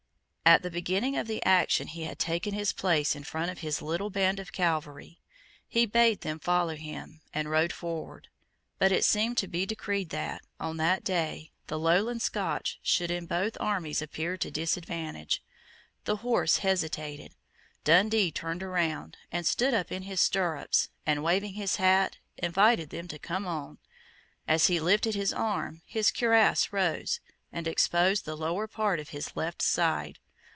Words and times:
At 0.43 0.63
the 0.63 0.71
beginning 0.71 1.15
of 1.15 1.27
the 1.27 1.41
action 1.45 1.87
he 1.87 2.03
had 2.03 2.19
taken 2.19 2.53
his 2.53 2.73
place 2.73 3.15
in 3.15 3.23
front 3.23 3.49
of 3.51 3.59
his 3.59 3.81
little 3.81 4.09
band 4.09 4.37
of 4.37 4.51
cavalry. 4.51 5.17
He 5.65 5.85
bade 5.85 6.21
them 6.21 6.39
follow 6.39 6.75
him, 6.75 7.21
and 7.33 7.49
rode 7.49 7.71
forward. 7.71 8.27
But 8.77 8.91
it 8.91 9.05
seemed 9.05 9.37
to 9.37 9.47
be 9.47 9.65
decreed 9.65 10.09
that, 10.09 10.41
on 10.59 10.75
that 10.75 11.05
day, 11.05 11.51
the 11.67 11.79
Lowland 11.79 12.21
Scotch 12.21 12.79
should 12.83 13.09
in 13.11 13.27
both 13.27 13.55
armies 13.61 14.01
appear 14.01 14.35
to 14.39 14.51
disadvantage. 14.51 15.41
The 16.03 16.17
horse 16.17 16.57
hesitated. 16.57 17.33
Dundee 17.85 18.29
turned 18.29 18.61
round, 18.61 19.15
and 19.31 19.47
stood 19.47 19.73
up 19.73 19.89
in 19.89 20.01
his 20.03 20.19
stirrups, 20.19 20.89
and, 21.05 21.23
waving 21.23 21.53
his 21.53 21.77
hat, 21.77 22.17
invited 22.35 22.89
them 22.89 23.07
to 23.07 23.17
come 23.19 23.47
on. 23.47 23.77
As 24.49 24.67
he 24.67 24.81
lifted 24.81 25.15
his 25.15 25.31
arm, 25.31 25.81
his 25.85 26.11
cuirass 26.11 26.73
rose, 26.73 27.21
and 27.53 27.69
exposed 27.69 28.25
the 28.25 28.35
lower 28.35 28.67
part 28.67 28.99
of 28.99 29.09
his 29.09 29.37
left 29.37 29.61
side. 29.61 30.19